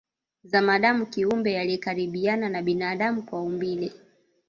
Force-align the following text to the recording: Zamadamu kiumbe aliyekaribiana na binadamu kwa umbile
Zamadamu 0.43 1.05
kiumbe 1.05 1.59
aliyekaribiana 1.59 2.49
na 2.49 2.61
binadamu 2.61 3.21
kwa 3.23 3.41
umbile 3.41 3.93